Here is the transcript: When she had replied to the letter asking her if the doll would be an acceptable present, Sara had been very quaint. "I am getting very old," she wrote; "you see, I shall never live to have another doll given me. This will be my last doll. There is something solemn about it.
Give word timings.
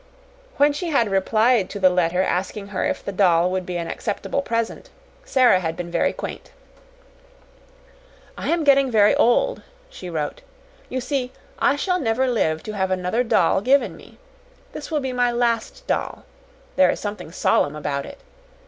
When 0.57 0.73
she 0.73 0.87
had 0.89 1.11
replied 1.11 1.69
to 1.69 1.79
the 1.79 1.91
letter 1.91 2.23
asking 2.23 2.69
her 2.69 2.83
if 2.85 3.05
the 3.05 3.11
doll 3.11 3.51
would 3.51 3.67
be 3.67 3.77
an 3.77 3.87
acceptable 3.87 4.41
present, 4.41 4.89
Sara 5.25 5.59
had 5.59 5.77
been 5.77 5.91
very 5.91 6.11
quaint. 6.11 6.49
"I 8.35 8.49
am 8.49 8.63
getting 8.63 8.89
very 8.89 9.13
old," 9.15 9.61
she 9.91 10.09
wrote; 10.09 10.41
"you 10.89 11.01
see, 11.01 11.31
I 11.59 11.75
shall 11.75 11.99
never 11.99 12.25
live 12.25 12.63
to 12.63 12.71
have 12.71 12.89
another 12.89 13.23
doll 13.23 13.61
given 13.61 13.95
me. 13.95 14.17
This 14.71 14.89
will 14.89 15.01
be 15.01 15.13
my 15.13 15.31
last 15.31 15.85
doll. 15.85 16.25
There 16.77 16.89
is 16.89 16.99
something 16.99 17.31
solemn 17.31 17.75
about 17.75 18.07
it. 18.07 18.17